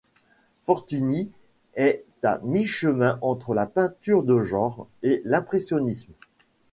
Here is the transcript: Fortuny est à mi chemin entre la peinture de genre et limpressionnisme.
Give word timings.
Fortuny 0.63 1.29
est 1.75 2.03
à 2.23 2.39
mi 2.41 2.65
chemin 2.65 3.19
entre 3.21 3.53
la 3.53 3.67
peinture 3.67 4.23
de 4.23 4.41
genre 4.41 4.87
et 5.03 5.21
limpressionnisme. 5.25 6.11